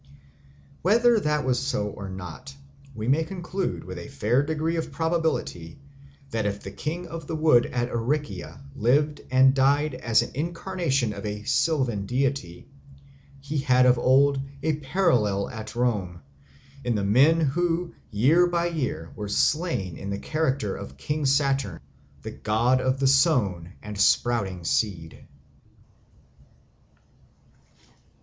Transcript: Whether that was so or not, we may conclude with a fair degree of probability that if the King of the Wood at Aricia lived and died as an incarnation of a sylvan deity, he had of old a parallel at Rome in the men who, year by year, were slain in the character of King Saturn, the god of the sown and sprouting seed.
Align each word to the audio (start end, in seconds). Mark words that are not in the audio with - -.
Whether 0.81 1.19
that 1.19 1.45
was 1.45 1.59
so 1.59 1.85
or 1.89 2.09
not, 2.09 2.55
we 2.95 3.07
may 3.07 3.23
conclude 3.23 3.83
with 3.83 3.99
a 3.99 4.07
fair 4.07 4.41
degree 4.41 4.75
of 4.77 4.91
probability 4.91 5.77
that 6.31 6.47
if 6.47 6.63
the 6.63 6.71
King 6.71 7.05
of 7.05 7.27
the 7.27 7.35
Wood 7.35 7.67
at 7.67 7.89
Aricia 7.91 8.61
lived 8.75 9.21
and 9.29 9.53
died 9.53 9.93
as 9.93 10.23
an 10.23 10.31
incarnation 10.33 11.13
of 11.13 11.23
a 11.23 11.43
sylvan 11.43 12.07
deity, 12.07 12.67
he 13.41 13.59
had 13.59 13.85
of 13.85 13.99
old 13.99 14.39
a 14.63 14.77
parallel 14.77 15.47
at 15.49 15.75
Rome 15.75 16.23
in 16.83 16.95
the 16.95 17.03
men 17.05 17.39
who, 17.39 17.93
year 18.09 18.47
by 18.47 18.65
year, 18.69 19.11
were 19.15 19.29
slain 19.29 19.97
in 19.99 20.09
the 20.09 20.17
character 20.17 20.75
of 20.75 20.97
King 20.97 21.27
Saturn, 21.27 21.79
the 22.23 22.31
god 22.31 22.81
of 22.81 22.99
the 22.99 23.05
sown 23.05 23.73
and 23.83 23.99
sprouting 24.01 24.63
seed. 24.63 25.27